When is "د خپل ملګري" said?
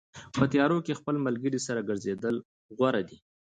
0.93-1.59